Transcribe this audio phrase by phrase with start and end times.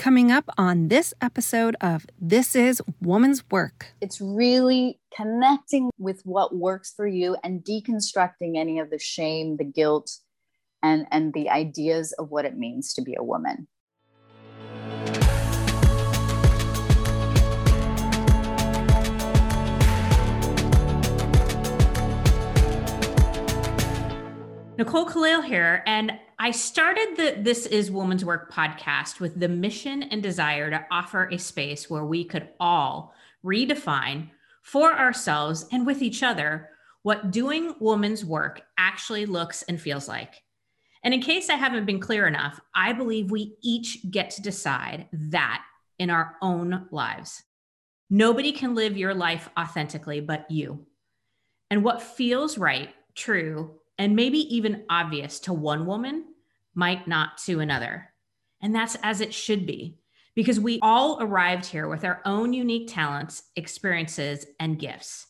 [0.00, 3.88] Coming up on this episode of This is Woman's Work.
[4.00, 9.64] It's really connecting with what works for you and deconstructing any of the shame, the
[9.64, 10.10] guilt,
[10.82, 13.68] and, and the ideas of what it means to be a woman.
[24.78, 26.12] Nicole Khalil here, and
[26.42, 31.28] I started the This Is Woman's Work podcast with the mission and desire to offer
[31.30, 33.12] a space where we could all
[33.44, 34.30] redefine
[34.62, 36.70] for ourselves and with each other
[37.02, 40.42] what doing woman's work actually looks and feels like.
[41.04, 45.08] And in case I haven't been clear enough, I believe we each get to decide
[45.12, 45.62] that
[45.98, 47.42] in our own lives.
[48.08, 50.86] Nobody can live your life authentically but you.
[51.70, 56.24] And what feels right, true, and maybe even obvious to one woman
[56.74, 58.12] might not to another.
[58.62, 59.98] And that's as it should be,
[60.34, 65.26] because we all arrived here with our own unique talents, experiences, and gifts.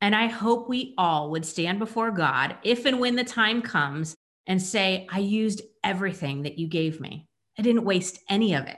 [0.00, 4.14] And I hope we all would stand before God if and when the time comes
[4.46, 7.28] and say, I used everything that you gave me.
[7.58, 8.76] I didn't waste any of it.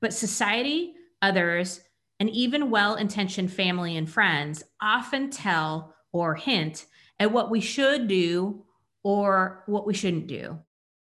[0.00, 1.80] But society, others,
[2.18, 6.86] and even well intentioned family and friends often tell or hint
[7.18, 8.64] at what we should do
[9.02, 10.58] or what we shouldn't do,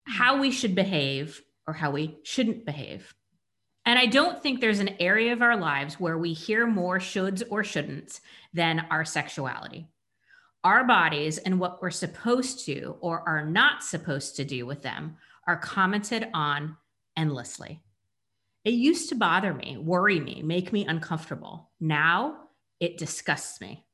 [0.04, 3.14] how we should behave or how we shouldn't behave.
[3.84, 7.42] And I don't think there's an area of our lives where we hear more shoulds
[7.50, 8.20] or shouldn'ts
[8.54, 9.88] than our sexuality.
[10.62, 15.16] Our bodies and what we're supposed to or are not supposed to do with them
[15.48, 16.76] are commented on
[17.16, 17.82] endlessly.
[18.64, 21.70] It used to bother me, worry me, make me uncomfortable.
[21.80, 22.36] Now
[22.78, 23.84] it disgusts me.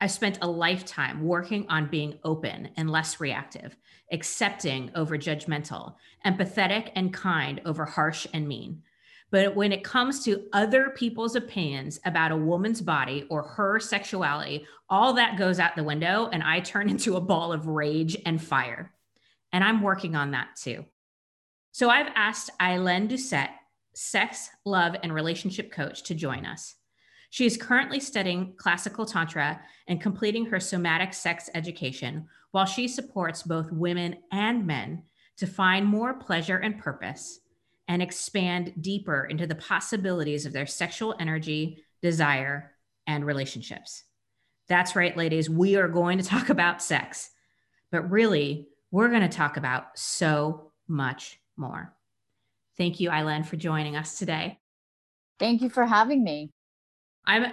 [0.00, 3.76] I spent a lifetime working on being open and less reactive,
[4.12, 5.94] accepting over judgmental,
[6.26, 8.82] empathetic and kind over harsh and mean.
[9.30, 14.66] But when it comes to other people's opinions about a woman's body or her sexuality,
[14.88, 18.42] all that goes out the window and I turn into a ball of rage and
[18.42, 18.92] fire.
[19.52, 20.84] And I'm working on that too.
[21.72, 23.50] So I've asked Eileen Doucette,
[23.94, 26.76] sex, love, and relationship coach, to join us.
[27.34, 33.42] She is currently studying classical Tantra and completing her somatic sex education while she supports
[33.42, 35.02] both women and men
[35.38, 37.40] to find more pleasure and purpose
[37.88, 42.70] and expand deeper into the possibilities of their sexual energy, desire,
[43.08, 44.04] and relationships.
[44.68, 45.50] That's right, ladies.
[45.50, 47.30] We are going to talk about sex,
[47.90, 51.96] but really, we're going to talk about so much more.
[52.78, 54.60] Thank you, Eileen, for joining us today.
[55.40, 56.53] Thank you for having me.
[57.26, 57.44] I'm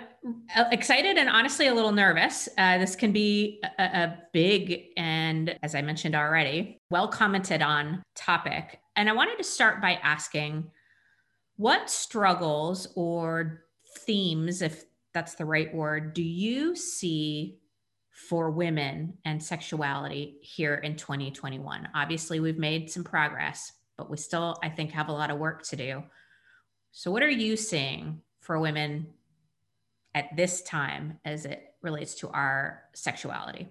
[0.56, 2.50] uh, excited and honestly a little nervous.
[2.58, 8.04] Uh, this can be a, a, big and, as I mentioned already, well commented on
[8.16, 8.82] topic.
[8.96, 10.70] And I wanted to start by asking
[11.56, 13.64] what struggles or
[14.00, 17.59] themes, if that's the right word, do you see
[18.12, 21.90] for women and sexuality here in 2021?
[21.96, 25.64] Obviously, we've made some progress, but we still, I think, have a lot of work
[25.68, 26.03] to do.
[26.92, 29.08] So, what are you seeing for women
[30.13, 33.69] at this time as it relates to our sexuality?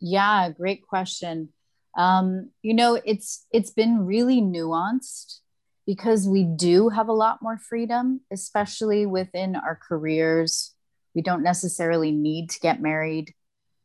[0.00, 1.50] Yeah, great question.
[1.96, 5.38] Um, you know, it's it's been really nuanced
[5.86, 10.74] because we do have a lot more freedom, especially within our careers.
[11.14, 13.34] We don't necessarily need to get married.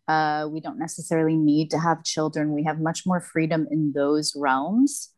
[0.08, 2.54] Uh, we don't necessarily need to have children.
[2.54, 5.14] We have much more freedom in those realms.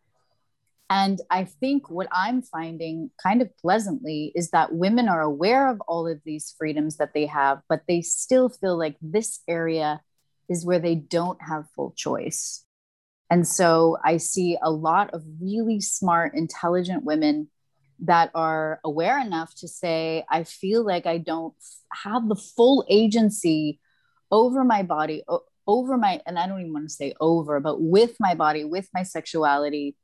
[0.91, 5.79] And I think what I'm finding kind of pleasantly is that women are aware of
[5.88, 10.01] all of these freedoms that they have, but they still feel like this area
[10.50, 12.66] is where they don't have full choice.
[13.30, 17.47] And so I see a lot of really smart, intelligent women
[18.00, 21.53] that are aware enough to say, I feel like I don't
[22.03, 23.80] have the full agency
[24.30, 25.24] over my body,
[25.66, 28.90] over my, and I don't even want to say over, but with my body, with
[28.94, 29.96] my sexuality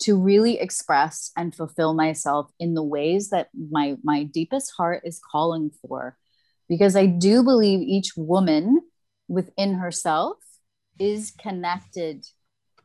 [0.00, 5.20] to really express and fulfill myself in the ways that my my deepest heart is
[5.30, 6.16] calling for.
[6.68, 8.80] Because i do believe each woman
[9.28, 10.36] within herself
[10.98, 12.26] is connected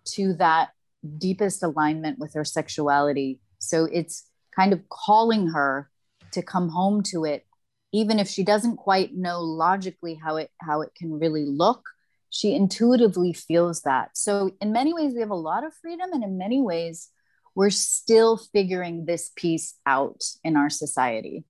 [0.05, 0.69] to that
[1.17, 3.39] deepest alignment with her sexuality.
[3.59, 5.89] So it's kind of calling her
[6.31, 7.45] to come home to it
[7.95, 11.81] even if she doesn't quite know logically how it how it can really look
[12.35, 14.09] she intuitively feels that.
[14.17, 17.09] So, in many ways, we have a lot of freedom, and in many ways,
[17.55, 21.45] we're still figuring this piece out in our society.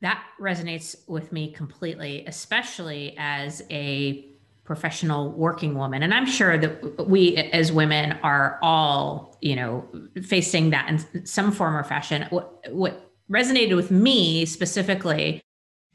[0.00, 4.32] That resonates with me completely, especially as a
[4.64, 9.88] professional working woman and i'm sure that we as women are all you know
[10.24, 15.40] facing that in some form or fashion what, what resonated with me specifically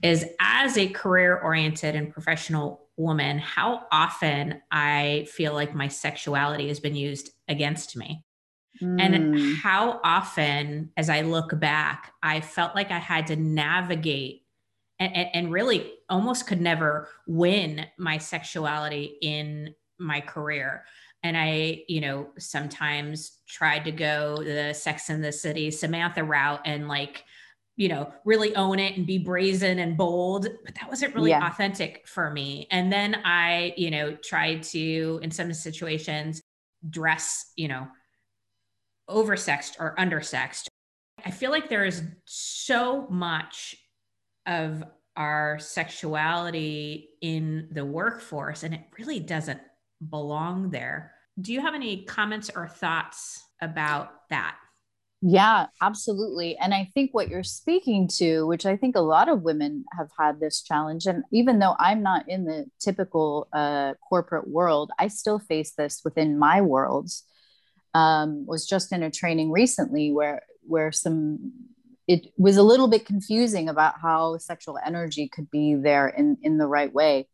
[0.02, 6.68] is as a career oriented and professional woman how often i feel like my sexuality
[6.68, 8.24] has been used against me
[8.82, 9.02] mm.
[9.02, 14.44] and how often as i look back i felt like i had to navigate
[15.00, 20.84] and, and really almost could never win my sexuality in my career
[21.24, 26.62] and I, you know, sometimes tried to go the Sex and the City Samantha route
[26.66, 27.24] and like,
[27.82, 31.48] you know, really own it and be brazen and bold, but that wasn't really yeah.
[31.48, 32.68] authentic for me.
[32.70, 36.44] And then I, you know, tried to, in some situations,
[36.88, 37.88] dress, you know,
[39.10, 40.68] oversexed or undersexed.
[41.26, 43.76] I feel like there is so much
[44.46, 44.84] of
[45.18, 49.60] our sexuality in the workforce and it really doesn't
[50.08, 51.14] belong there.
[51.40, 54.58] Do you have any comments or thoughts about that?
[55.24, 56.58] Yeah, absolutely.
[56.58, 60.10] And I think what you're speaking to, which I think a lot of women have
[60.20, 65.10] had this challenge, and even though I'm not in the typical uh, corporate world, I
[65.10, 67.24] still face this within my worlds.
[67.94, 71.52] Um, was just in a training recently where where some
[72.08, 76.58] it was a little bit confusing about how sexual energy could be there in in
[76.58, 77.28] the right way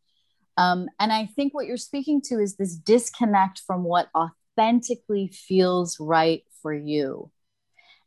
[0.58, 6.00] um, and i think what you're speaking to is this disconnect from what authentically feels
[6.00, 7.30] right for you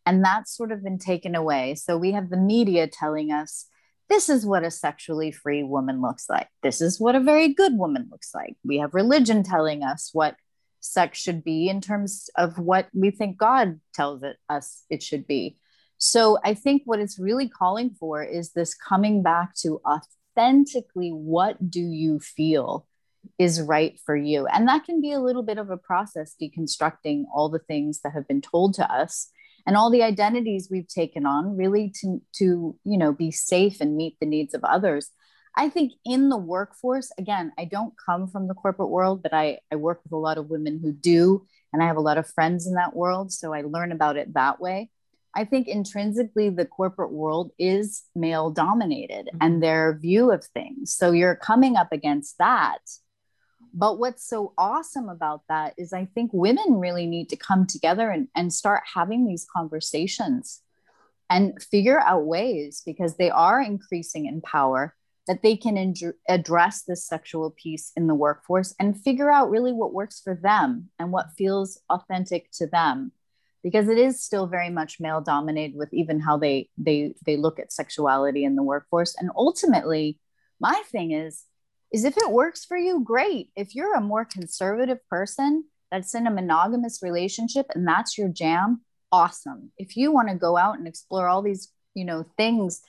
[0.07, 1.75] and that's sort of been taken away.
[1.75, 3.67] So we have the media telling us
[4.09, 6.49] this is what a sexually free woman looks like.
[6.63, 8.57] This is what a very good woman looks like.
[8.65, 10.35] We have religion telling us what
[10.81, 15.27] sex should be in terms of what we think god tells it us it should
[15.27, 15.57] be.
[15.99, 21.71] So I think what it's really calling for is this coming back to authentically what
[21.71, 22.87] do you feel
[23.39, 24.47] is right for you?
[24.47, 28.15] And that can be a little bit of a process deconstructing all the things that
[28.15, 29.31] have been told to us
[29.71, 33.97] and all the identities we've taken on really to to you know be safe and
[33.97, 35.11] meet the needs of others
[35.57, 39.61] i think in the workforce again i don't come from the corporate world but i
[39.71, 42.27] i work with a lot of women who do and i have a lot of
[42.27, 44.91] friends in that world so i learn about it that way
[45.33, 49.39] I think intrinsically the corporate world is male dominated mm-hmm.
[49.41, 50.93] and their view of things.
[50.93, 52.81] So you're coming up against that.
[53.73, 58.11] But what's so awesome about that is I think women really need to come together
[58.11, 60.63] and, and start having these conversations
[61.29, 64.95] and figure out ways because they are increasing in power
[65.29, 69.73] that they can ad- address this sexual piece in the workforce and figure out really
[69.73, 73.13] what works for them and what feels authentic to them.
[73.63, 77.61] Because it is still very much male dominated with even how they they they look
[77.61, 79.15] at sexuality in the workforce.
[79.21, 80.19] And ultimately
[80.59, 81.45] my thing is
[81.93, 83.51] is if it works for you great.
[83.57, 88.83] If you're a more conservative person that's in a monogamous relationship and that's your jam
[89.13, 89.73] awesome.
[89.77, 92.81] If you want to go out and explore all these you know things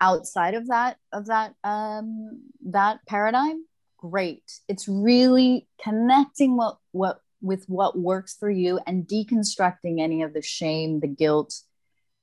[0.00, 3.64] outside of that of that um that paradigm
[3.96, 4.42] great.
[4.68, 10.42] It's really connecting what what with what works for you and deconstructing any of the
[10.42, 11.54] shame, the guilt,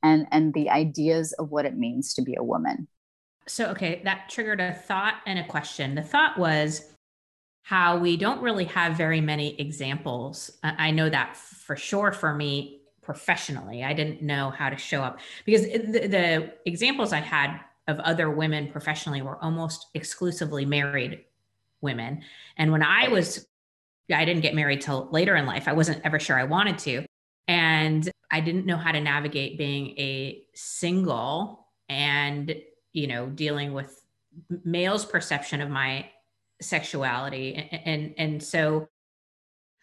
[0.02, 2.88] and and the ideas of what it means to be a woman.
[3.48, 5.96] So okay, that triggered a thought and a question.
[5.96, 6.94] The thought was
[7.64, 10.52] how we don't really have very many examples.
[10.64, 13.84] I know that for sure for me professionally.
[13.84, 18.30] I didn't know how to show up because the, the examples I had of other
[18.30, 21.24] women professionally were almost exclusively married
[21.82, 22.22] women.
[22.58, 23.46] And when I was
[24.14, 25.68] I didn't get married till later in life.
[25.68, 27.06] I wasn't ever sure I wanted to.
[27.48, 32.54] And I didn't know how to navigate being a single and,
[32.94, 34.00] you know, dealing with
[34.64, 36.10] male's perception of my
[36.62, 37.70] sexuality.
[37.72, 38.88] And, and, and so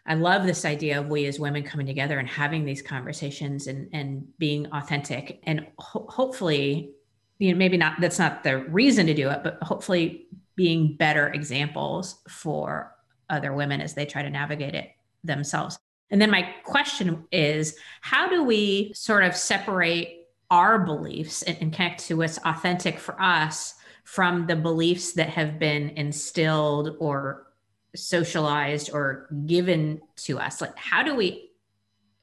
[0.07, 3.89] I love this idea of we as women coming together and having these conversations and,
[3.93, 6.93] and being authentic and ho- hopefully,
[7.39, 10.27] you know, maybe not, that's not the reason to do it, but hopefully
[10.57, 12.95] being better examples for
[13.29, 14.91] other women as they try to navigate it
[15.23, 15.79] themselves.
[16.11, 20.20] And then my question is how do we sort of separate
[20.51, 25.59] our beliefs and, and connect to what's authentic for us from the beliefs that have
[25.59, 27.47] been instilled or
[27.95, 30.61] socialized or given to us?
[30.61, 31.51] Like, how do we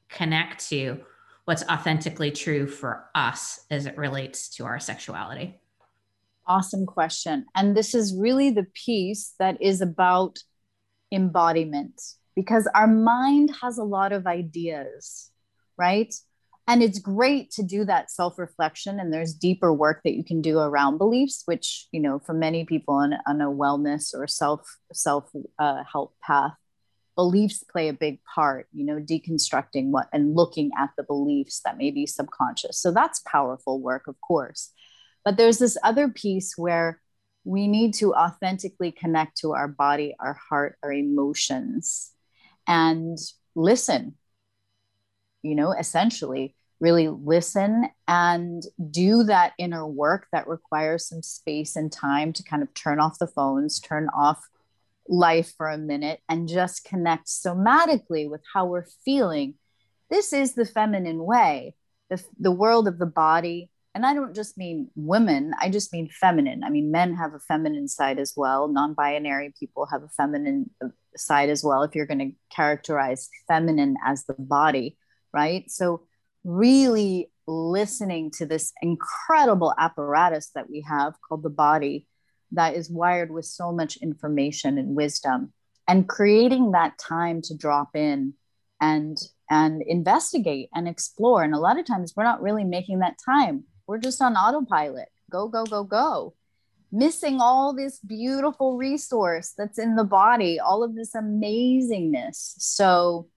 [0.10, 1.00] connect to
[1.46, 5.60] what's authentically true for us as it relates to our sexuality?
[6.46, 7.46] Awesome question.
[7.56, 10.40] And this is really the piece that is about
[11.12, 12.02] embodiment
[12.36, 15.32] because our mind has a lot of ideas,
[15.78, 16.14] right?
[16.68, 20.60] And it's great to do that self-reflection and there's deeper work that you can do
[20.60, 25.30] around beliefs which you know for many people on, on a wellness or self self
[25.60, 26.54] uh, help path
[27.18, 31.78] beliefs play a big part you know deconstructing what and looking at the beliefs that
[31.78, 32.80] may be subconscious.
[32.80, 34.72] So that's powerful work of course.
[35.26, 37.02] But there's this other piece where
[37.44, 42.12] we need to authentically connect to our body our heart our emotions
[42.68, 43.18] and
[43.56, 44.16] listen
[45.44, 51.92] you know essentially really listen and do that inner work that requires some space and
[51.92, 54.40] time to kind of turn off the phones, turn off
[55.10, 59.56] life for a minute, and just connect somatically with how we're feeling.
[60.10, 61.74] This is the feminine way,
[62.10, 63.72] the, the world of the body.
[63.96, 66.64] And I don't just mean women, I just mean feminine.
[66.64, 68.68] I mean, men have a feminine side as well.
[68.68, 73.28] Non binary people have a feminine uh, side as well, if you're going to characterize
[73.48, 74.98] feminine as the body,
[75.38, 75.70] right?
[75.70, 76.08] So,
[76.44, 82.08] really listening to this incredible apparatus that we have called the body
[82.54, 85.54] that is wired with so much information and wisdom
[85.88, 88.34] and creating that time to drop in
[88.82, 89.18] and
[89.50, 91.44] and investigate and explore.
[91.44, 93.64] And a lot of times we're not really making that time.
[93.88, 95.10] We're just on autopilot.
[95.32, 96.34] Go go go go.
[96.92, 102.56] Missing all this beautiful resource that's in the body all of this amazingness.
[102.58, 103.28] So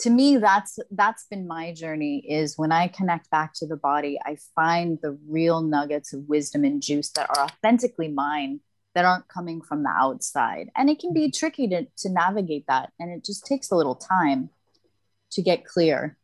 [0.00, 4.18] to me that's that's been my journey is when i connect back to the body
[4.24, 8.60] i find the real nuggets of wisdom and juice that are authentically mine
[8.94, 10.70] that aren't coming from the outside.
[10.76, 13.94] And it can be tricky to, to navigate that and it just takes a little
[13.94, 14.50] time
[15.32, 16.16] to get clear.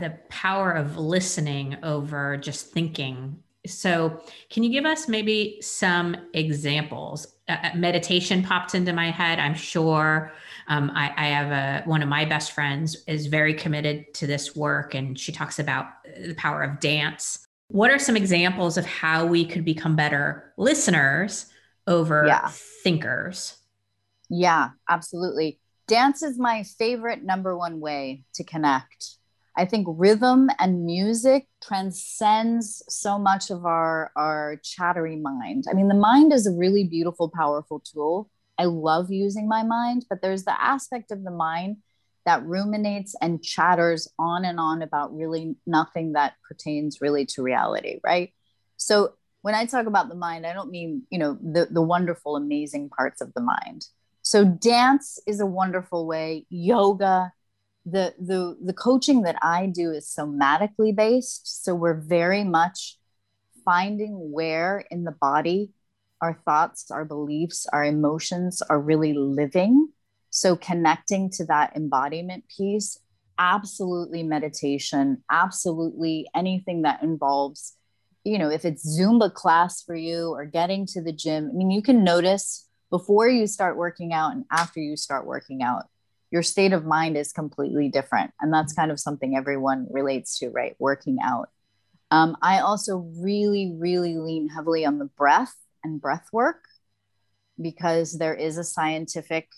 [0.00, 3.42] The power of listening over just thinking.
[3.66, 7.34] So can you give us maybe some examples?
[7.48, 10.32] Uh, uh meditation popped into my head i'm sure
[10.68, 14.54] um, I, I, have a one of my best friends is very committed to this
[14.54, 17.46] work, and she talks about the power of dance.
[17.68, 21.46] What are some examples of how we could become better listeners
[21.86, 22.50] over yeah.
[22.84, 23.56] thinkers?
[24.28, 25.58] Yeah, absolutely.
[25.86, 29.16] Dance is my favorite number one way to connect.
[29.56, 35.64] I think rhythm and music transcends so much of our our chattery mind.
[35.68, 40.06] I mean, the mind is a really beautiful, powerful tool I love using my mind,
[40.10, 41.78] but there's the aspect of the mind
[42.26, 48.00] that ruminates and chatters on and on about really nothing that pertains really to reality,
[48.04, 48.32] right?
[48.76, 52.36] So when I talk about the mind, I don't mean, you know, the the wonderful
[52.36, 53.86] amazing parts of the mind.
[54.22, 57.32] So dance is a wonderful way, yoga,
[57.86, 62.98] the the the coaching that I do is somatically based, so we're very much
[63.64, 65.70] finding where in the body
[66.20, 69.88] our thoughts, our beliefs, our emotions are really living.
[70.30, 72.98] So, connecting to that embodiment piece,
[73.38, 77.76] absolutely meditation, absolutely anything that involves,
[78.24, 81.50] you know, if it's Zumba class for you or getting to the gym.
[81.50, 85.62] I mean, you can notice before you start working out and after you start working
[85.62, 85.84] out,
[86.30, 88.32] your state of mind is completely different.
[88.40, 90.76] And that's kind of something everyone relates to, right?
[90.78, 91.48] Working out.
[92.10, 95.54] Um, I also really, really lean heavily on the breath
[95.84, 96.64] and breath work
[97.60, 99.48] because there is a scientific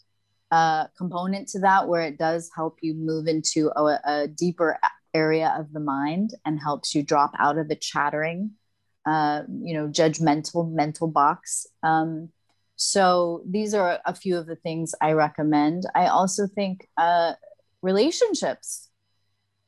[0.51, 4.79] uh, component to that where it does help you move into a, a, deeper
[5.15, 8.51] area of the mind and helps you drop out of the chattering,
[9.07, 11.67] uh, you know, judgmental mental box.
[11.85, 12.31] Um,
[12.75, 15.85] so these are a few of the things I recommend.
[15.95, 17.35] I also think uh,
[17.83, 18.89] relationships,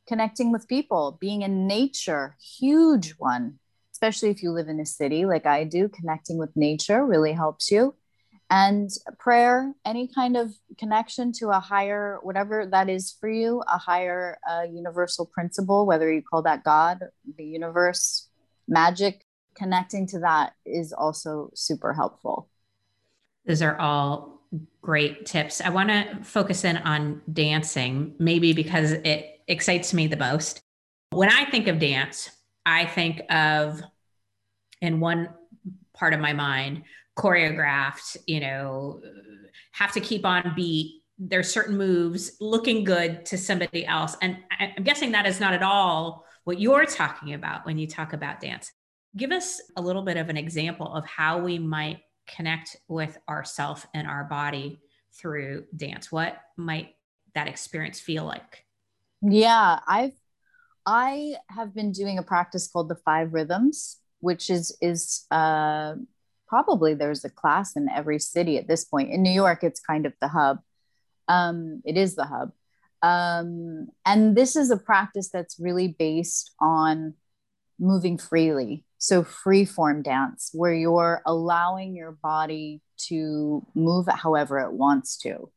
[0.09, 3.61] connecting with people, being in nature, huge one
[4.03, 7.71] especially if you live in a city like I do, connecting with nature really helps
[7.71, 7.95] you.
[8.51, 8.91] And
[9.21, 14.39] prayer, any kind of connection to a higher, whatever that is for you, a higher
[14.51, 16.99] uh, universal principle, whether you call that God,
[17.39, 18.29] the universe,
[18.67, 22.49] magic, connecting to that is also super helpful.
[23.47, 24.41] Those are all
[24.83, 25.61] great tips.
[25.61, 30.61] I want to focus in on dancing, maybe because it excites me the most.
[31.11, 32.31] When I think of dance,
[32.67, 33.83] I think of
[34.83, 35.31] in one
[35.95, 36.83] part of my mind
[37.17, 39.01] choreographed you know
[39.73, 41.03] have to keep on beat.
[41.19, 44.17] There's certain moves looking good to somebody else.
[44.21, 48.13] And i'm guessing that is not at all what you're talking about when you talk
[48.13, 48.71] about dance.
[49.17, 53.87] Give us a little bit of an example of how we might connect with ourself
[53.95, 54.81] and our body
[55.15, 56.11] through dance.
[56.11, 56.95] What might
[57.35, 58.65] that experience feel like?
[59.23, 60.13] Yeah i've
[60.85, 65.95] i have been doing a practice called the five rhythms which is is uh,
[66.47, 69.11] probably there's a class in every city at this point.
[69.11, 70.61] In New York, it's kind of the hub.
[71.29, 72.53] Um, it is the hub.
[73.03, 77.15] Um, and this is a practice that's really based on
[77.81, 78.85] moving freely.
[78.99, 85.51] So, free form dance, where you're allowing your body to move however it wants to.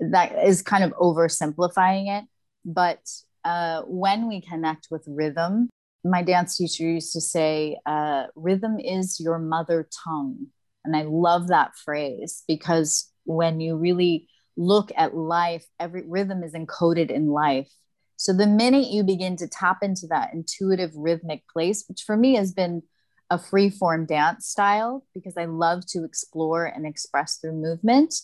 [0.00, 2.24] That is kind of oversimplifying it.
[2.64, 3.02] But
[3.44, 5.70] uh, when we connect with rhythm,
[6.04, 10.46] my dance teacher used to say, uh, rhythm is your mother tongue.
[10.84, 16.54] And I love that phrase because when you really look at life, every rhythm is
[16.54, 17.68] encoded in life.
[18.16, 22.34] So the minute you begin to tap into that intuitive rhythmic place, which for me
[22.34, 22.82] has been
[23.30, 28.14] a free form dance style because I love to explore and express through movement,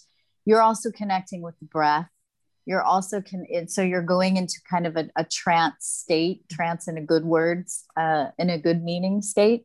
[0.45, 2.09] you're also connecting with the breath.
[2.67, 6.99] You're also can so you're going into kind of a, a trance state, trance in
[6.99, 9.65] a good words, uh, in a good meaning state,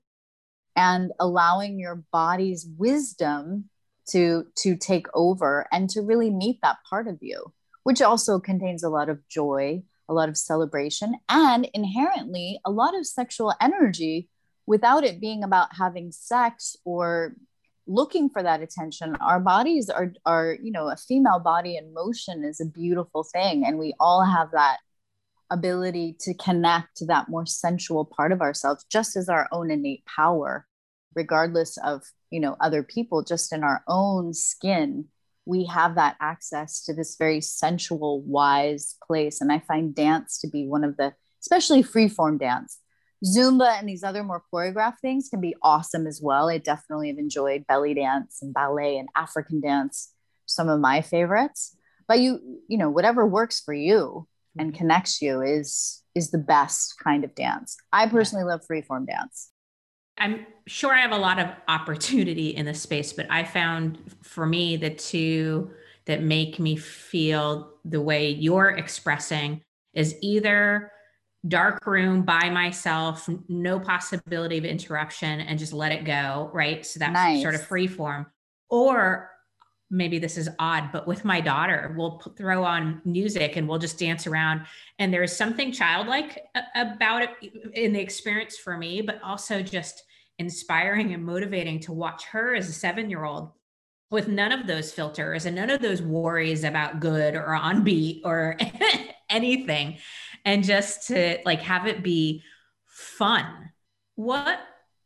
[0.76, 3.70] and allowing your body's wisdom
[4.10, 7.54] to to take over and to really meet that part of you
[7.84, 12.98] which also contains a lot of joy a lot of celebration and inherently a lot
[12.98, 14.28] of sexual energy
[14.66, 17.36] without it being about having sex or
[17.88, 19.16] looking for that attention.
[19.16, 23.66] Our bodies are are you know a female body in motion is a beautiful thing
[23.66, 24.78] and we all have that
[25.50, 30.06] ability to connect to that more sensual part of ourselves just as our own innate
[30.06, 30.66] power
[31.14, 35.06] regardless of you know other people just in our own skin
[35.46, 39.42] we have that access to this very sensual wise place.
[39.42, 42.80] And i find dance to be one of the especially free form dance
[43.26, 46.50] zumba and these other more choreographed things can be awesome as well.
[46.50, 50.14] I definitely have enjoyed belly dance and ballet and african dance
[50.46, 51.76] some of my favorites.
[52.08, 54.78] But you you know whatever works for you and mm-hmm.
[54.78, 57.78] connects you is is the best kind of dance.
[57.94, 59.50] I personally love free form dance.
[60.18, 64.46] I'm sure I have a lot of opportunity in this space, but I found for
[64.46, 65.72] me the two
[66.06, 69.62] that make me feel the way you're expressing
[69.94, 70.92] is either
[71.48, 76.86] dark room by myself, no possibility of interruption, and just let it go, right?
[76.86, 77.42] So that's nice.
[77.42, 78.28] sort of free form.
[78.70, 79.32] Or
[79.90, 84.00] maybe this is odd, but with my daughter, we'll throw on music and we'll just
[84.00, 84.62] dance around.
[85.00, 86.44] And there's something childlike
[86.76, 87.32] about it
[87.74, 90.04] in the experience for me, but also just
[90.40, 93.52] inspiring and motivating to watch her as a seven year old
[94.12, 98.22] with none of those filters and none of those worries about good or on beat
[98.26, 98.58] or
[99.30, 99.98] anything
[100.46, 102.44] and just to like have it be
[102.86, 103.72] fun
[104.16, 104.60] what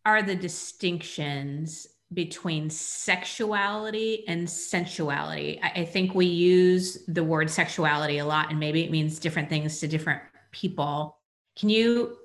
[0.05, 8.19] are the distinctions between sexuality and sensuality I, I think we use the word sexuality
[8.19, 10.21] a lot and maybe it means different things to different
[10.51, 11.17] people
[11.57, 12.17] can you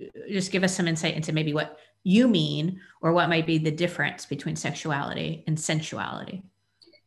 [0.00, 3.58] uh, just give us some insight into maybe what you mean or what might be
[3.58, 6.44] the difference between sexuality and sensuality?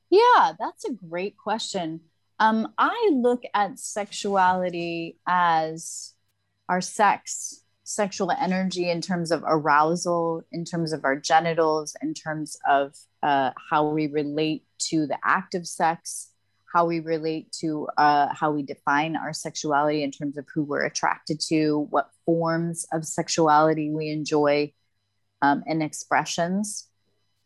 [0.09, 2.01] Yeah, that's a great question.
[2.39, 6.13] Um, I look at sexuality as
[6.69, 12.57] our sex, sexual energy in terms of arousal, in terms of our genitals, in terms
[12.67, 16.31] of uh, how we relate to the act of sex,
[16.73, 20.85] how we relate to uh, how we define our sexuality in terms of who we're
[20.85, 24.71] attracted to, what forms of sexuality we enjoy,
[25.41, 26.87] um, and expressions.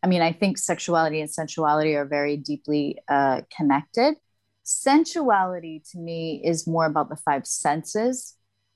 [0.03, 4.15] I mean, I think sexuality and sensuality are very deeply uh, connected.
[4.63, 8.35] Sensuality to me is more about the five senses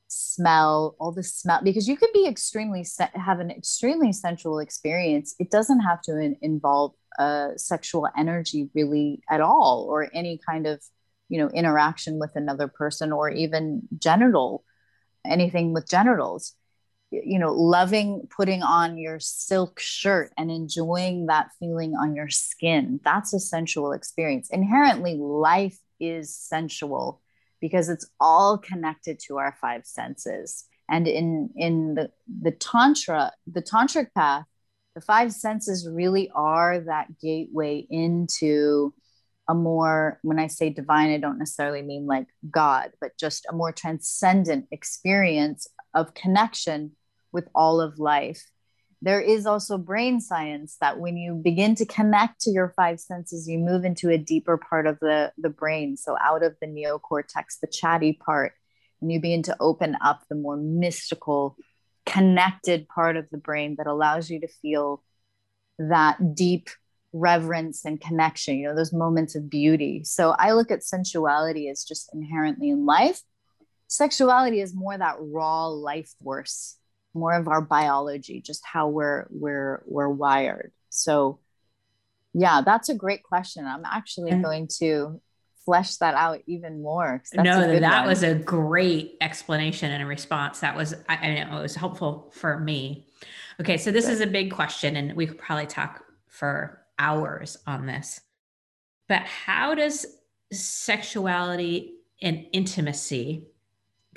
[0.09, 5.35] smell all the smell because you could be extremely have an extremely sensual experience.
[5.39, 10.67] It doesn't have to in- involve uh, sexual energy really at all or any kind
[10.67, 10.81] of
[11.29, 14.63] you know interaction with another person or even genital
[15.25, 16.53] anything with genitals
[17.11, 22.99] you know, loving putting on your silk shirt and enjoying that feeling on your skin.
[23.03, 24.49] That's a sensual experience.
[24.51, 27.21] Inherently, life is sensual
[27.61, 30.65] because it's all connected to our five senses.
[30.89, 34.45] And in in the the tantra, the tantric path,
[34.95, 38.93] the five senses really are that gateway into
[39.47, 43.53] a more when i say divine i don't necessarily mean like god but just a
[43.53, 45.67] more transcendent experience
[45.97, 46.91] of connection
[47.31, 48.43] with all of life.
[49.01, 53.47] There is also brain science that when you begin to connect to your five senses,
[53.47, 55.97] you move into a deeper part of the, the brain.
[55.97, 58.53] So, out of the neocortex, the chatty part,
[59.01, 61.57] and you begin to open up the more mystical,
[62.05, 65.03] connected part of the brain that allows you to feel
[65.77, 66.69] that deep
[67.13, 70.03] reverence and connection, you know, those moments of beauty.
[70.05, 73.21] So, I look at sensuality as just inherently in life.
[73.87, 76.77] Sexuality is more that raw life force
[77.13, 81.39] more of our biology just how we're we're we're wired so
[82.33, 84.43] yeah that's a great question i'm actually mm.
[84.43, 85.19] going to
[85.67, 87.21] flesh that out even more.
[87.33, 88.07] No, that one.
[88.07, 90.61] was a great explanation and a response.
[90.61, 93.05] That was, I, I know it was helpful for me.
[93.59, 94.13] Okay, so this good.
[94.13, 98.21] is a big question, and we could probably talk for hours on this.
[99.09, 100.05] But how does
[100.53, 103.47] sexuality and intimacy,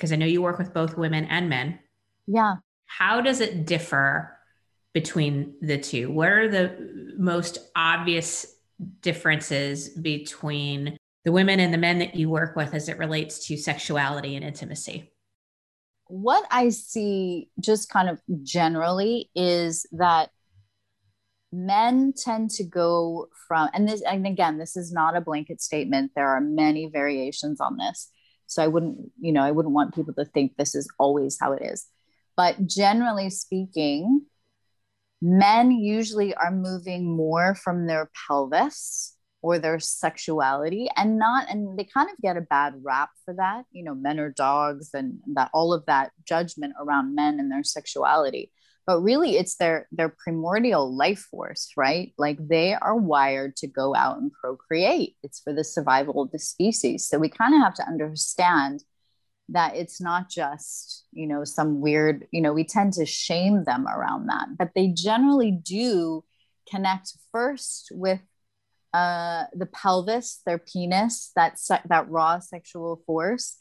[0.01, 1.77] because I know you work with both women and men.
[2.25, 2.55] Yeah.
[2.87, 4.35] How does it differ
[4.95, 6.09] between the two?
[6.09, 8.47] What are the most obvious
[9.01, 13.57] differences between the women and the men that you work with as it relates to
[13.57, 15.11] sexuality and intimacy?
[16.07, 20.31] What I see just kind of generally is that
[21.53, 26.09] men tend to go from and this and again this is not a blanket statement
[26.15, 28.09] there are many variations on this
[28.51, 31.53] so i wouldn't you know i wouldn't want people to think this is always how
[31.53, 31.87] it is.
[32.35, 34.25] But generally speaking
[35.21, 41.85] men usually are moving more from their pelvis or their sexuality and not and they
[41.85, 43.63] kind of get a bad rap for that.
[43.71, 47.63] You know men are dogs and that all of that judgment around men and their
[47.63, 48.51] sexuality
[48.85, 52.13] but really it's their their primordial life force right?
[52.17, 55.15] Like they are wired to go out and procreate.
[55.23, 57.07] It's for the survival of the species.
[57.07, 58.83] So we kind of have to understand
[59.49, 63.87] that it's not just you know some weird you know we tend to shame them
[63.87, 64.47] around that.
[64.57, 66.23] But they generally do
[66.69, 68.21] connect first with
[68.93, 73.57] uh, the pelvis their penis that se- that raw sexual force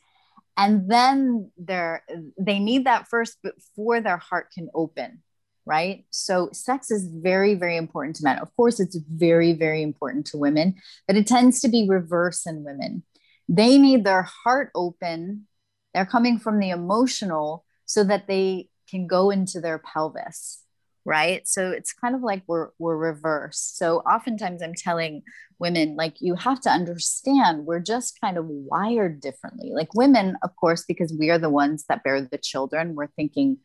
[0.61, 2.05] and then they're
[2.39, 5.23] they need that first before their heart can open
[5.67, 6.05] right?
[6.11, 8.39] So sex is very very important to men.
[8.39, 10.75] Of course it's very very important to women
[11.07, 13.03] but it tends to be reverse in women.
[13.49, 15.47] They need their heart open.
[15.93, 20.63] They're coming from the emotional so that they can go into their pelvis
[21.05, 21.47] right?
[21.47, 23.79] So it's kind of like we're we're reversed.
[23.79, 25.23] So oftentimes i'm telling
[25.59, 29.73] women like you have to understand we're just kind of wired differently.
[29.75, 33.59] Like women of course because we are the ones that bear the children we're thinking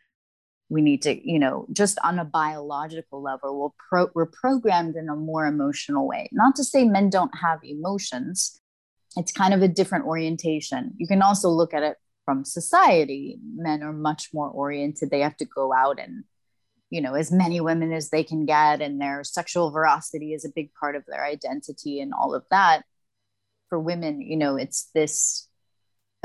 [0.70, 5.10] we need to you know just on a biological level we're, pro- we're programmed in
[5.10, 6.30] a more emotional way.
[6.32, 8.62] Not to say men don't have emotions
[9.18, 10.94] it's kind of a different orientation.
[10.98, 13.40] You can also look at it from society.
[13.56, 15.10] Men are much more oriented.
[15.10, 16.24] They have to go out and
[16.90, 20.52] you know as many women as they can get and their sexual veracity is a
[20.56, 22.84] big part of their identity and all of that.
[23.70, 25.48] For women you know it's this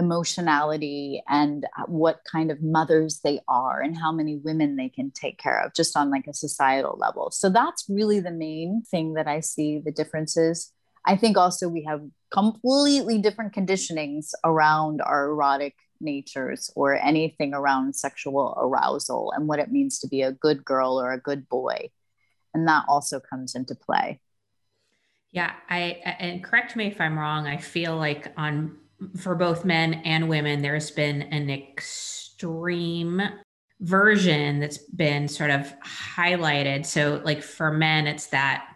[0.00, 5.38] emotionality and what kind of mothers they are and how many women they can take
[5.38, 7.30] care of just on like a societal level.
[7.30, 10.72] So that's really the main thing that i see the differences.
[11.06, 12.00] I think also we have
[12.32, 19.70] completely different conditionings around our erotic natures or anything around sexual arousal and what it
[19.70, 21.90] means to be a good girl or a good boy.
[22.54, 24.20] And that also comes into play.
[25.32, 27.46] Yeah, I and correct me if I'm wrong.
[27.46, 28.76] I feel like on
[29.16, 33.22] for both men and women, there's been an extreme
[33.80, 36.84] version that's been sort of highlighted.
[36.84, 38.66] So, like for men, it's that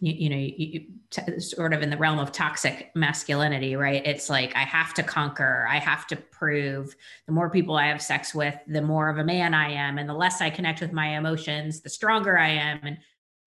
[0.00, 4.04] you, you know, you, t- sort of in the realm of toxic masculinity, right?
[4.06, 6.94] It's like I have to conquer, I have to prove.
[7.26, 10.08] The more people I have sex with, the more of a man I am, and
[10.08, 12.98] the less I connect with my emotions, the stronger I am, and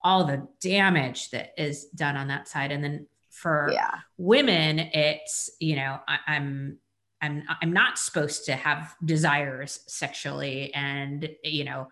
[0.03, 2.71] all the damage that is done on that side.
[2.71, 3.99] And then for yeah.
[4.17, 6.77] women, it's you know I, I'm
[7.21, 11.87] I'm I'm not supposed to have desires sexually, and you know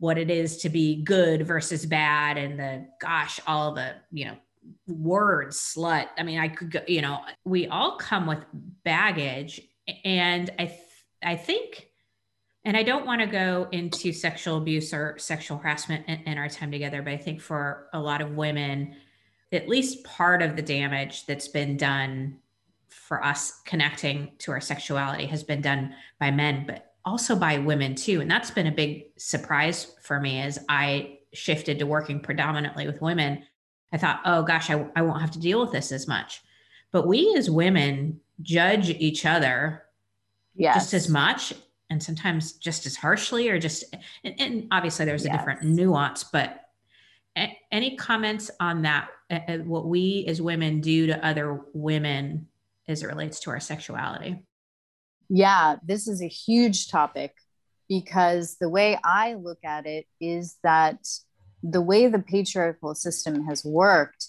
[0.00, 4.36] what it is to be good versus bad and the gosh all the you know
[4.88, 6.08] words slut.
[6.18, 8.44] I mean i could go you know we all come with
[8.82, 9.60] baggage
[10.04, 10.80] and i th-
[11.22, 11.88] i think
[12.64, 16.48] and i don't want to go into sexual abuse or sexual harassment in, in our
[16.48, 18.94] time together but i think for a lot of women
[19.52, 22.38] at least part of the damage that's been done
[22.88, 27.94] for us connecting to our sexuality has been done by men but also by women
[27.94, 28.20] too.
[28.20, 33.00] And that's been a big surprise for me as I shifted to working predominantly with
[33.00, 33.42] women.
[33.92, 36.42] I thought, oh gosh, I, I won't have to deal with this as much.
[36.92, 39.84] But we as women judge each other
[40.54, 40.74] yes.
[40.74, 41.52] just as much
[41.88, 43.84] and sometimes just as harshly or just
[44.24, 45.36] and, and obviously there's a yes.
[45.36, 46.68] different nuance but
[47.36, 52.46] a, any comments on that uh, what we as women do to other women
[52.88, 54.38] as it relates to our sexuality
[55.30, 57.34] yeah, this is a huge topic
[57.88, 61.06] because the way I look at it is that
[61.62, 64.26] the way the patriarchal system has worked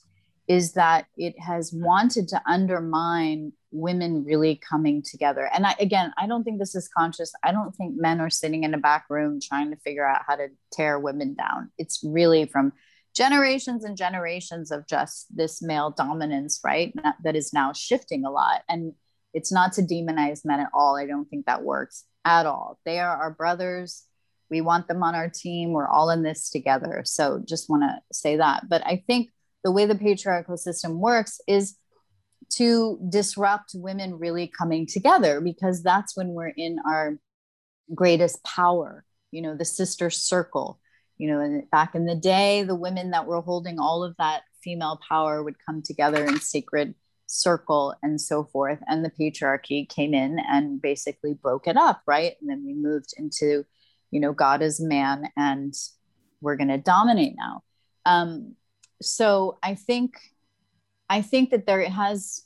[0.47, 5.49] is that it has wanted to undermine women really coming together.
[5.53, 7.31] And I, again, I don't think this is conscious.
[7.43, 10.35] I don't think men are sitting in a back room trying to figure out how
[10.35, 11.71] to tear women down.
[11.77, 12.73] It's really from
[13.15, 16.93] generations and generations of just this male dominance, right?
[17.23, 18.63] That is now shifting a lot.
[18.69, 18.93] And
[19.33, 20.97] it's not to demonize men at all.
[20.97, 22.79] I don't think that works at all.
[22.85, 24.03] They are our brothers.
[24.49, 25.71] We want them on our team.
[25.71, 27.03] We're all in this together.
[27.05, 28.67] So just want to say that.
[28.69, 29.29] But I think
[29.63, 31.77] the way the patriarchal system works is
[32.53, 37.17] to disrupt women really coming together because that's when we're in our
[37.95, 40.81] greatest power, you know, the sister circle
[41.21, 44.99] you know, back in the day, the women that were holding all of that female
[45.07, 46.95] power would come together in sacred
[47.31, 48.79] circle and so forth.
[48.87, 52.33] And the patriarchy came in and basically broke it up, right?
[52.41, 53.65] And then we moved into,
[54.11, 55.73] you know, God is man and
[56.41, 57.63] we're going to dominate now.
[58.05, 58.55] Um,
[59.01, 60.15] so I think,
[61.09, 62.43] I think that there has,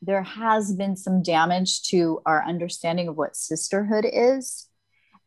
[0.00, 4.68] there has been some damage to our understanding of what sisterhood is.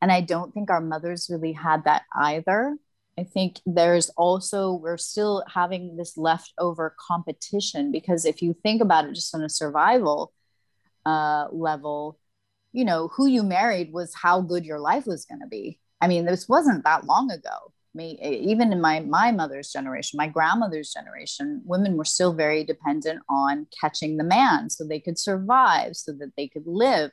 [0.02, 2.78] And I don't think our mothers really had that either.
[3.18, 9.06] I think there's also, we're still having this leftover competition because if you think about
[9.06, 10.34] it just on a survival
[11.06, 12.20] uh, level,
[12.74, 15.80] you know, who you married was how good your life was going to be.
[16.02, 17.72] I mean, this wasn't that long ago.
[17.94, 23.22] Me, even in my my mother's generation, my grandmother's generation, women were still very dependent
[23.30, 27.12] on catching the man so they could survive, so that they could live.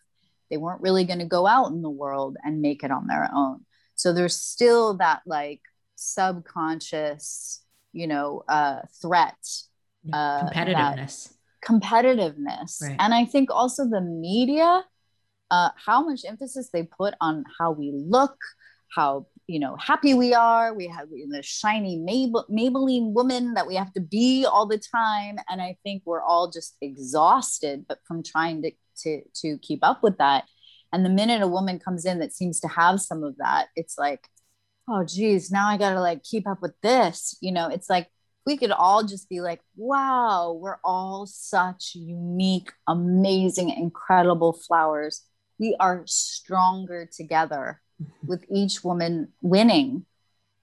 [0.50, 3.30] They weren't really going to go out in the world and make it on their
[3.32, 3.64] own.
[3.94, 5.60] So there's still that like
[5.96, 9.36] subconscious, you know, uh, threat.
[10.12, 11.32] Uh, competitiveness.
[11.64, 12.82] Competitiveness.
[12.82, 12.96] Right.
[12.98, 14.84] And I think also the media,
[15.50, 18.36] uh, how much emphasis they put on how we look,
[18.94, 23.92] how you know happy we are we have the shiny maybelline woman that we have
[23.92, 28.62] to be all the time and i think we're all just exhausted but from trying
[28.62, 30.44] to to to keep up with that
[30.92, 33.98] and the minute a woman comes in that seems to have some of that it's
[33.98, 34.28] like
[34.88, 38.08] oh geez now i gotta like keep up with this you know it's like
[38.44, 45.22] we could all just be like wow we're all such unique amazing incredible flowers
[45.58, 48.26] we are stronger together mm-hmm.
[48.26, 50.04] with each woman winning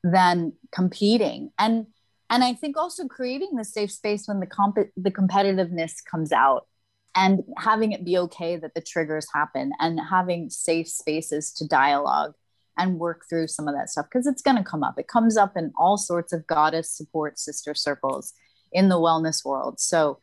[0.04, 1.88] than competing and
[2.30, 6.68] and i think also creating the safe space when the comp- the competitiveness comes out
[7.16, 12.34] and having it be okay that the triggers happen and having safe spaces to dialogue
[12.80, 14.98] and work through some of that stuff because it's going to come up.
[14.98, 18.34] It comes up in all sorts of goddess support sister circles
[18.72, 19.80] in the wellness world.
[19.80, 20.20] So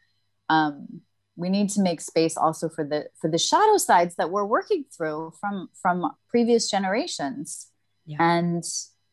[0.48, 1.02] um,
[1.36, 4.86] we need to make space also for the for the shadow sides that we're working
[4.96, 7.68] through from from previous generations,
[8.06, 8.16] yeah.
[8.18, 8.64] and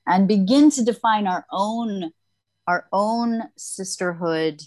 [0.08, 2.12] and begin to define our own
[2.66, 4.62] our own sisterhood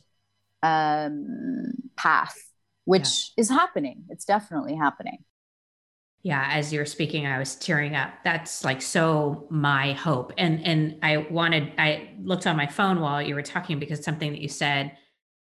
[0.62, 2.36] um, path,
[2.84, 3.40] which yeah.
[3.40, 4.04] is happening.
[4.10, 5.24] It's definitely happening
[6.26, 10.98] yeah as you're speaking i was tearing up that's like so my hope and and
[11.04, 14.48] i wanted i looked on my phone while you were talking because something that you
[14.48, 14.90] said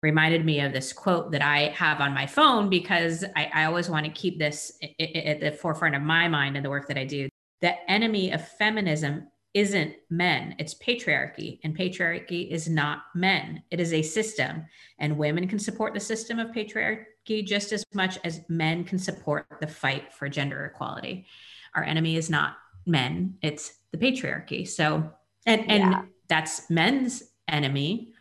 [0.03, 3.88] reminded me of this quote that i have on my phone because i, I always
[3.88, 7.05] want to keep this at the forefront of my mind and the work that i
[7.07, 7.31] do
[7.62, 11.61] the enemy of feminism isn't men, it's patriarchy.
[11.62, 14.64] And patriarchy is not men, it is a system.
[14.99, 19.47] And women can support the system of patriarchy just as much as men can support
[19.61, 21.27] the fight for gender equality.
[21.75, 22.57] Our enemy is not
[22.87, 24.67] men, it's the patriarchy.
[24.69, 25.11] So,
[25.47, 26.03] and, and yeah.
[26.29, 28.13] that's men's enemy.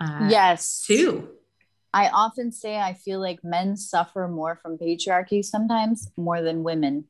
[0.00, 0.84] Uh, yes.
[0.86, 1.28] Too.
[1.92, 7.04] I often say I feel like men suffer more from patriarchy sometimes more than women.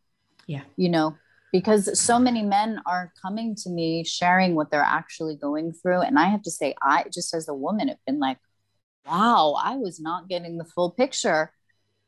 [0.47, 0.63] Yeah.
[0.77, 1.17] You know,
[1.53, 6.19] because so many men are coming to me sharing what they're actually going through and
[6.19, 8.39] i have to say i just as a woman have been like
[9.11, 11.53] wow i was not getting the full picture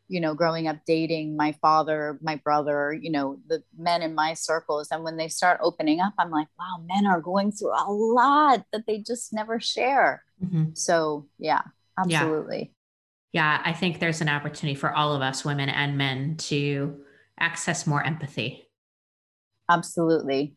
[0.09, 4.35] you know growing up dating my father my brother you know the men in my
[4.35, 7.87] circles and when they start opening up i'm like wow men are going through a
[7.91, 10.65] lot that they just never share mm-hmm.
[10.75, 11.63] so yeah
[11.99, 12.73] absolutely
[13.33, 13.59] yeah.
[13.59, 17.01] yeah i think there's an opportunity for all of us women and men to
[17.39, 18.71] access more empathy
[19.71, 20.55] Absolutely.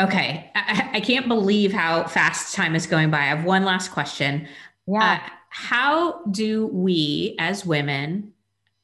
[0.00, 0.50] Okay.
[0.54, 3.18] I, I, can't believe how fast time is going by.
[3.18, 4.46] I have one last question.
[4.86, 5.20] Yeah.
[5.24, 8.34] Uh, how do we as women,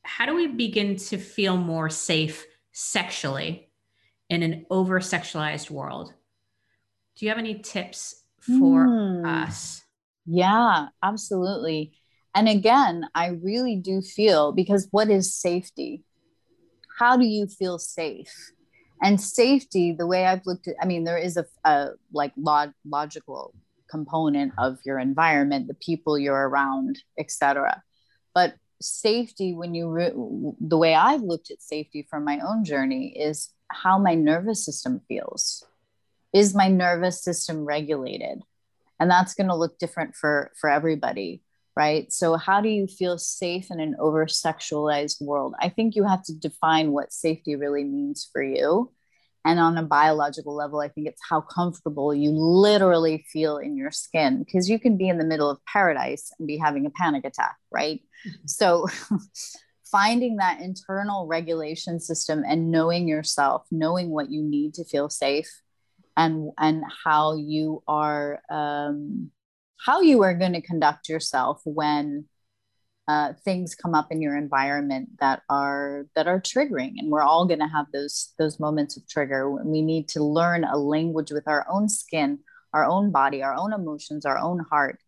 [0.04, 3.68] how do we begin to feel more safe sexually
[4.30, 6.14] in an over sexualized world?
[7.14, 9.26] Do you have any tips for mm.
[9.26, 9.82] us?
[10.24, 11.92] Yeah, absolutely.
[12.35, 16.02] And again, I really do feel because what is safety?
[16.98, 18.32] How do you feel safe?
[19.04, 22.70] and safety the way i've looked at i mean there is a, a like log,
[22.87, 23.52] logical
[23.94, 27.83] component of your environment the people you're around etc
[28.35, 30.12] but safety when you re-
[30.72, 35.00] the way i've looked at safety from my own journey is how my nervous system
[35.09, 35.64] feels.
[36.33, 38.42] Is my nervous system regulated?
[39.00, 41.42] And that's going to look different for for everybody
[41.74, 42.12] right?
[42.12, 45.55] So how do you feel safe in an over sexualized world?
[45.59, 48.92] I think you have to define what safety really means for you
[49.44, 53.90] and on a biological level i think it's how comfortable you literally feel in your
[53.90, 57.24] skin because you can be in the middle of paradise and be having a panic
[57.24, 58.46] attack right mm-hmm.
[58.46, 58.87] so
[59.85, 65.50] finding that internal regulation system and knowing yourself knowing what you need to feel safe
[66.16, 69.31] and and how you are um,
[69.85, 72.26] how you are going to conduct yourself when
[73.08, 77.46] uh, things come up in your environment that are that are triggering and we're all
[77.46, 81.48] going to have those those moments of trigger we need to learn a language with
[81.48, 82.38] our own skin
[82.72, 85.00] our own body our own emotions our own heart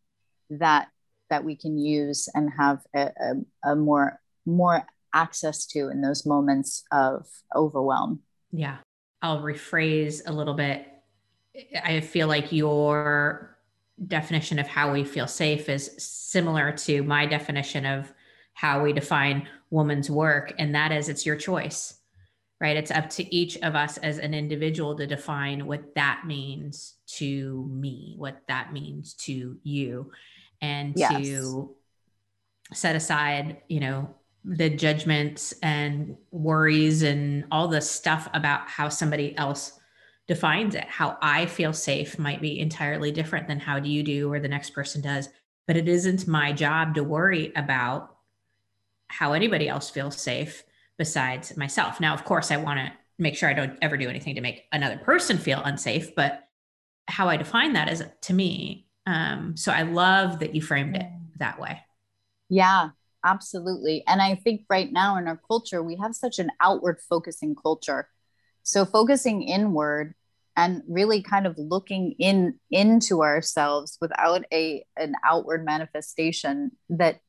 [0.50, 0.88] that
[1.30, 6.26] that we can use and have a, a, a more more access to in those
[6.26, 8.20] moments of overwhelm.
[8.52, 8.78] Yeah.
[9.22, 10.87] I'll rephrase a little bit.
[11.83, 13.54] I feel like your
[14.07, 18.12] definition of how we feel safe is similar to my definition of
[18.54, 20.52] how we define woman's work.
[20.59, 21.94] And that is it's your choice,
[22.61, 22.76] right?
[22.76, 27.68] It's up to each of us as an individual to define what that means to
[27.70, 30.11] me, what that means to you,
[30.61, 31.12] and yes.
[31.12, 31.74] to
[32.72, 39.37] set aside, you know, the judgments and worries and all the stuff about how somebody
[39.38, 39.78] else
[40.26, 40.84] defines it.
[40.84, 44.48] How I feel safe might be entirely different than how do you do or the
[44.48, 45.28] next person does.
[45.66, 48.16] But it isn't my job to worry about
[49.08, 50.64] how anybody else feels safe
[50.98, 52.00] besides myself.
[52.00, 54.64] Now, of course, I want to make sure I don't ever do anything to make
[54.72, 56.48] another person feel unsafe, but
[57.06, 58.87] how I define that is to me.
[59.06, 61.06] Um, so I love that you framed it
[61.38, 61.80] that way.
[62.48, 62.90] Yeah,
[63.24, 64.02] absolutely.
[64.06, 68.08] And I think right now in our culture, we have such an outward focusing culture.
[68.64, 70.14] So focusing inward
[70.57, 77.20] and really kind of looking in into ourselves without a an outward manifestation that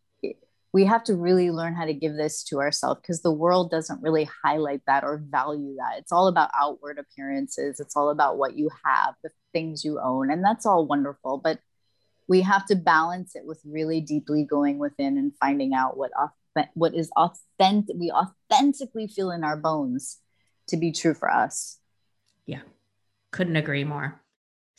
[0.73, 4.01] we have to really learn how to give this to ourselves because the world doesn't
[4.01, 5.99] really highlight that or value that.
[5.99, 7.79] It's all about outward appearances.
[7.79, 11.37] It's all about what you have, the things you own, and that's all wonderful.
[11.37, 11.59] But
[12.27, 16.11] we have to balance it with really deeply going within and finding out what
[16.73, 20.19] what is authentic we authentically feel in our bones
[20.67, 21.77] to be true for us
[22.45, 22.61] yeah
[23.31, 24.21] couldn't agree more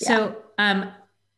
[0.00, 0.08] yeah.
[0.08, 0.90] so um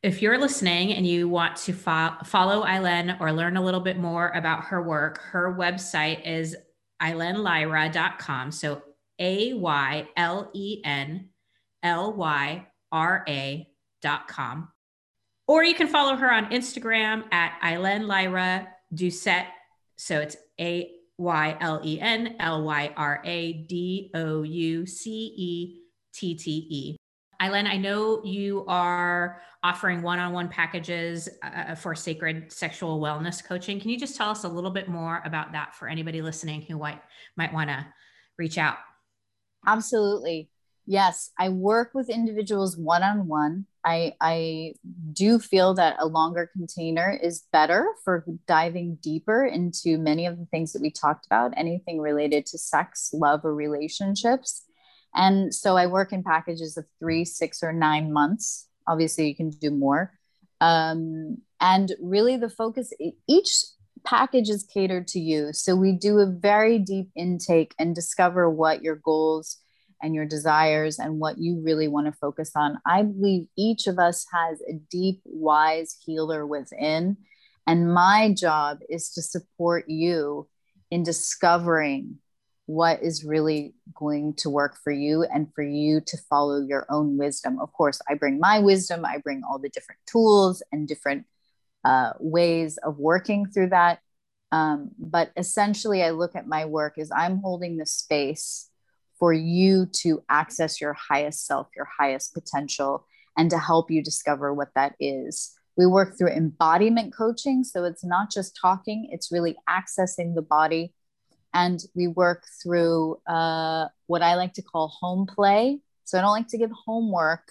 [0.02, 3.98] if you're listening and you want to fo- follow Aylen or learn a little bit
[3.98, 6.56] more about her work, her website is
[7.02, 8.52] aylenlyra.com.
[8.52, 8.82] So
[9.18, 11.30] A Y L E N
[11.82, 14.68] L Y R A.com.
[15.48, 19.46] Or you can follow her on Instagram at Aylen Lyra Doucette.
[19.96, 25.10] So it's A Y L E N L Y R A D O U C
[25.36, 25.80] E
[26.14, 26.96] T T E.
[27.40, 33.44] Aylen, I know you are offering one on one packages uh, for sacred sexual wellness
[33.44, 33.80] coaching.
[33.80, 36.78] Can you just tell us a little bit more about that for anybody listening who
[36.78, 37.00] might,
[37.36, 37.86] might want to
[38.38, 38.76] reach out?
[39.66, 40.48] Absolutely.
[40.90, 43.66] Yes, I work with individuals one on one.
[43.84, 44.72] I, I
[45.12, 50.46] do feel that a longer container is better for diving deeper into many of the
[50.46, 54.64] things that we talked about, anything related to sex, love, or relationships.
[55.14, 58.66] And so I work in packages of three, six, or nine months.
[58.86, 60.14] Obviously, you can do more.
[60.62, 62.94] Um, and really, the focus
[63.28, 63.50] each
[64.06, 65.52] package is catered to you.
[65.52, 69.58] So we do a very deep intake and discover what your goals
[70.02, 72.78] and your desires and what you really want to focus on.
[72.86, 77.16] I believe each of us has a deep, wise healer within.
[77.66, 80.48] And my job is to support you
[80.90, 82.18] in discovering
[82.66, 87.16] what is really going to work for you and for you to follow your own
[87.16, 87.58] wisdom.
[87.60, 91.24] Of course, I bring my wisdom, I bring all the different tools and different
[91.84, 94.00] uh, ways of working through that.
[94.52, 98.68] Um, but essentially, I look at my work as I'm holding the space
[99.18, 104.54] for you to access your highest self, your highest potential, and to help you discover
[104.54, 105.54] what that is.
[105.76, 107.62] We work through embodiment coaching.
[107.64, 110.92] So it's not just talking, it's really accessing the body.
[111.54, 115.80] And we work through uh, what I like to call home play.
[116.04, 117.48] So I don't like to give homework.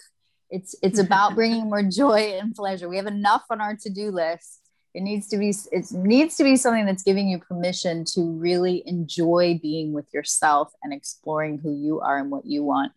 [0.50, 2.88] It's, it's about bringing more joy and pleasure.
[2.88, 4.57] We have enough on our to do list
[4.94, 8.82] it needs to be it needs to be something that's giving you permission to really
[8.86, 12.92] enjoy being with yourself and exploring who you are and what you want.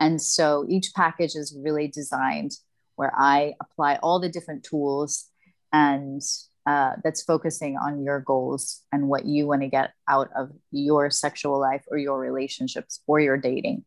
[0.00, 2.52] And so each package is really designed
[2.96, 5.30] where i apply all the different tools
[5.72, 6.20] and
[6.66, 11.10] uh, that's focusing on your goals and what you want to get out of your
[11.10, 13.84] sexual life or your relationships or your dating.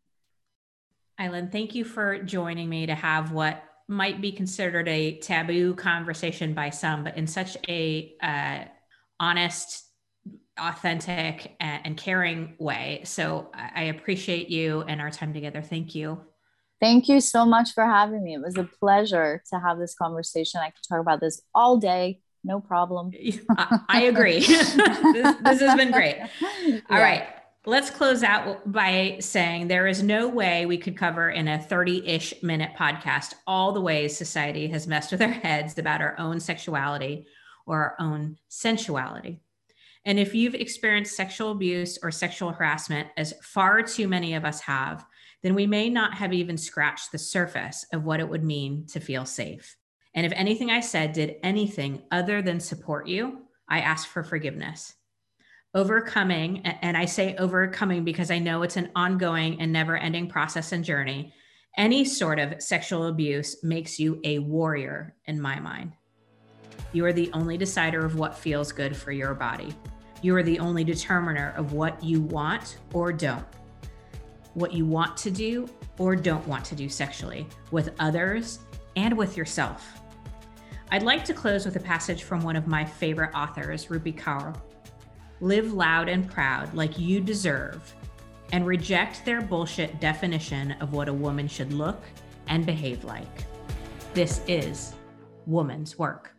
[1.20, 6.54] Aylen, thank you for joining me to have what might be considered a taboo conversation
[6.54, 8.66] by some, but in such a uh,
[9.20, 9.84] honest,
[10.58, 13.02] authentic, and, caring way.
[13.06, 15.62] So I appreciate you and our time together.
[15.62, 16.22] Thank you.
[16.80, 18.34] Thank you so much for having me.
[18.34, 20.60] It was a pleasure to have this conversation.
[20.62, 23.12] I could talk about this all day, no problem.
[23.58, 24.40] I, I agree.
[24.46, 26.20] this, this, has been great.
[26.90, 27.02] All yeah.
[27.02, 27.28] right.
[27.66, 32.06] Let's close out by saying there is no way we could cover in a 30
[32.06, 36.42] ish minute podcast all the ways society has messed with our heads about our own
[36.42, 37.26] sexuality
[37.66, 39.40] or our own sensuality.
[40.04, 44.60] And if you've experienced sexual abuse or sexual harassment, as far too many of us
[44.60, 45.06] have,
[45.42, 49.00] then we may not have even scratched the surface of what it would mean to
[49.00, 49.78] feel safe.
[50.14, 54.96] And if anything I said did anything other than support you, I ask for forgiveness
[55.76, 60.72] overcoming, and I say overcoming because I know it's an ongoing and never ending process
[60.72, 61.34] and journey.
[61.78, 65.94] Any sort of sexual abuse makes you a warrior in my mind.
[66.92, 69.74] You are the only decider of what feels good for your body.
[70.22, 73.46] You are the only determiner of what you want or don't,
[74.54, 75.68] what you want to do
[75.98, 78.60] or don't want to do sexually with others
[78.96, 80.02] and with yourself.
[80.92, 84.56] I'd like to close with a passage from one of my favorite authors, Rupi Kaur,
[85.44, 87.94] live loud and proud like you deserve,
[88.54, 92.02] and reject their bullshit definition of what a woman should look
[92.48, 93.44] and behave like.
[94.14, 94.94] This is
[95.46, 96.33] woman's work.